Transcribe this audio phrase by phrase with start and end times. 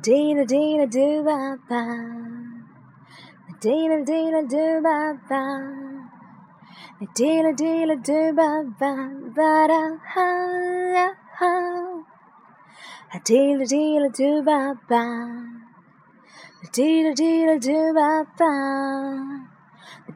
[0.00, 1.76] 滴啦滴啦嘟吧吧，
[3.60, 5.36] 滴啦滴啦嘟吧吧，
[7.14, 8.86] 滴啦滴啦嘟吧吧
[9.34, 9.74] 吧哒
[10.04, 10.22] 哈
[10.94, 11.46] 呀哈，
[13.24, 14.96] 滴啦滴啦嘟吧吧，
[16.72, 18.46] 滴啦滴啦嘟吧吧，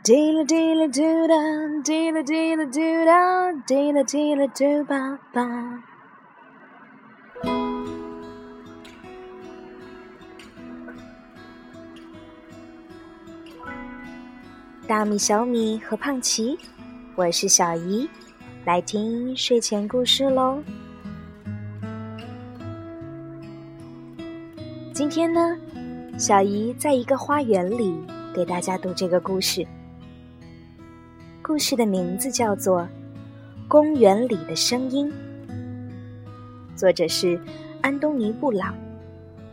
[0.04, 0.74] 滴啦滴
[14.88, 16.58] 大米、小米和胖奇，
[17.14, 18.08] 我是小姨，
[18.64, 20.60] 来听睡前故事喽。
[24.92, 25.56] 今天呢，
[26.18, 27.96] 小姨在一个花园里
[28.34, 29.64] 给大家读这个故事。
[31.42, 32.82] 故事的名字叫做
[33.68, 35.08] 《公园里的声音》，
[36.76, 37.40] 作者是
[37.82, 38.74] 安东尼·布朗，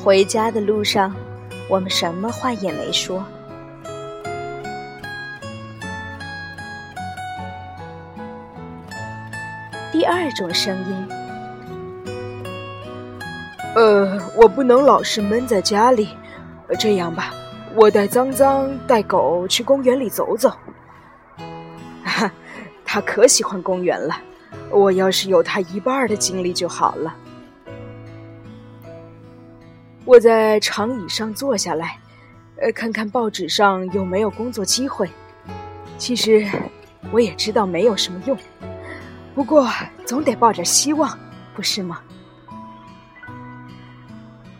[0.01, 1.13] 回家的路上，
[1.67, 3.23] 我们什么话也没说。
[9.91, 11.07] 第二种声音，
[13.75, 16.09] 呃，我不能老是闷在家里。
[16.77, 17.33] 这样吧，
[17.75, 20.51] 我带脏脏带狗去公园里走走。
[22.03, 22.31] 哈，
[22.85, 24.15] 他可喜欢公园了。
[24.69, 27.15] 我要是有他一半的精力就好了。
[30.05, 31.97] 我在长椅上坐下来，
[32.57, 35.09] 呃，看看报纸上有没有工作机会。
[35.97, 36.47] 其实，
[37.11, 38.37] 我也知道没有什么用。
[39.35, 39.67] 不过，
[40.05, 41.17] 总得抱着希望，
[41.55, 41.99] 不是吗？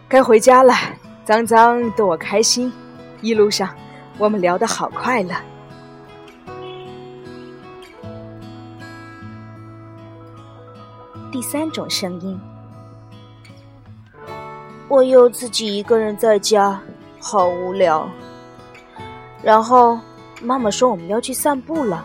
[0.07, 0.74] 该回家了，
[1.25, 2.72] 脏脏逗我开心。
[3.22, 3.69] 一路上，
[4.18, 5.35] 我们聊得好快乐。
[11.31, 12.40] 第三种声音，
[14.88, 16.80] 我又自己一个人在家，
[17.19, 18.09] 好无聊。
[19.44, 20.00] 然后，
[20.41, 22.03] 妈妈说我们要去散步了。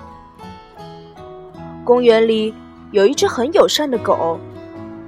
[1.84, 2.54] 公园里。
[2.92, 4.38] 有一只很友善的狗，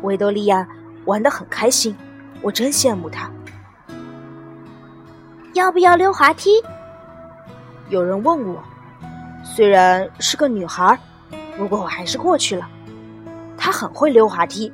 [0.03, 0.67] 维多利亚
[1.05, 1.95] 玩得很开心，
[2.43, 3.31] 我真羡慕它。
[5.53, 6.51] 要不要溜滑梯？
[7.89, 8.61] 有人问我，
[9.45, 10.99] 虽然是个女孩，
[11.57, 12.69] 不过我还是过去了。
[13.57, 14.73] 她很会溜滑梯，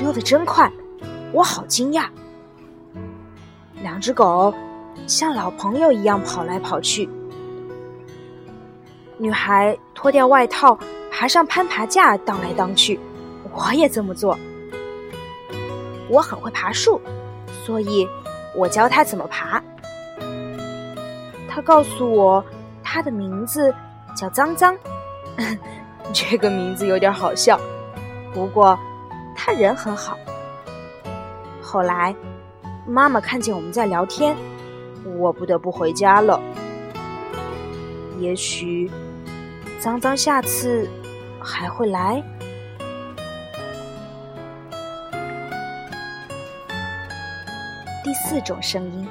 [0.00, 0.68] 溜得真快，
[1.32, 2.06] 我好惊讶。
[3.80, 4.52] 两只狗
[5.06, 7.08] 像老朋友一样跑来跑去。
[9.18, 10.76] 女孩脱掉外套。
[11.20, 12.98] 爬上攀爬架，荡来荡去，
[13.52, 14.38] 我也这么做。
[16.08, 16.98] 我很会爬树，
[17.62, 18.08] 所以
[18.56, 19.62] 我教他怎么爬。
[21.46, 22.42] 他告诉我，
[22.82, 23.74] 他的名字
[24.16, 24.74] 叫脏脏，
[26.10, 27.60] 这个名字有点好笑，
[28.32, 28.78] 不过
[29.36, 30.16] 他人很好。
[31.60, 32.16] 后来，
[32.86, 34.34] 妈妈看见我们在聊天，
[35.18, 36.40] 我不得不回家了。
[38.18, 38.90] 也许，
[39.78, 40.88] 脏脏下次。
[41.42, 42.22] 还会来。
[48.02, 49.06] 第四种声音，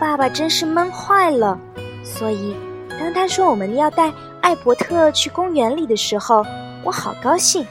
[0.00, 1.58] 爸爸真是闷坏了。
[2.04, 2.56] 所以，
[2.90, 6.44] 当他说我们要带艾伯特去公园里的时候，
[6.82, 7.64] 我好高兴。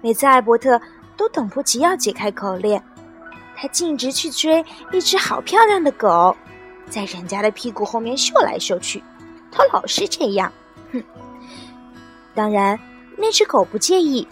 [0.00, 0.80] 每次艾伯特
[1.16, 2.82] 都等不及要解开口链，
[3.56, 6.34] 他径直去追一只好漂亮的狗，
[6.88, 9.02] 在人家的屁股后面嗅来嗅去。
[9.52, 10.50] 他老是这样，
[12.34, 12.78] 当然，
[13.16, 14.26] 那只狗不介意，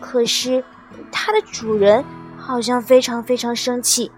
[0.00, 0.64] 可是
[1.12, 2.04] 它的主人
[2.36, 4.10] 好像非常非常生气，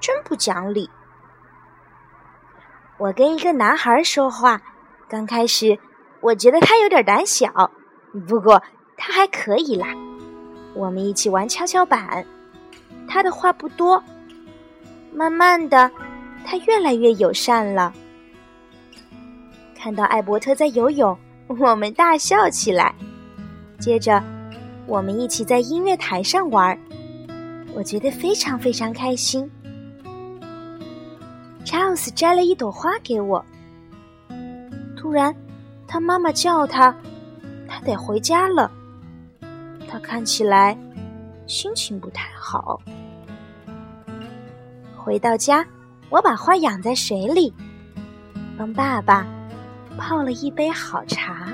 [0.00, 0.88] 真不讲理。
[2.98, 4.62] 我跟一个男孩说话，
[5.08, 5.78] 刚开始
[6.20, 7.70] 我觉得他有点胆小，
[8.28, 8.62] 不过
[8.96, 9.88] 他还可以啦。
[10.74, 12.24] 我们一起玩跷跷板，
[13.08, 14.02] 他的话不多，
[15.12, 15.90] 慢慢的，
[16.46, 17.92] 他越来越友善了。
[19.76, 22.94] 看到艾伯特在游泳，我们大笑起来。
[23.78, 24.22] 接着，
[24.86, 26.78] 我们一起在音乐台上玩，
[27.74, 29.50] 我觉得非常非常开心。
[31.64, 33.44] 查尔斯摘了一朵花给我。
[34.96, 35.34] 突然，
[35.86, 36.94] 他妈妈叫他，
[37.68, 38.70] 他得回家了。
[39.88, 40.76] 他看起来
[41.46, 42.80] 心情不太好。
[44.96, 45.64] 回到家，
[46.08, 47.52] 我把花养在水里，
[48.56, 49.26] 帮爸爸
[49.96, 51.53] 泡了一杯好茶。